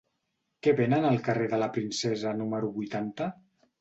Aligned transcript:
Què 0.67 0.71
venen 0.79 1.05
al 1.09 1.21
carrer 1.29 1.49
de 1.53 1.59
la 1.65 1.69
Princesa 1.75 2.33
número 2.41 2.73
vuitanta? 2.79 3.29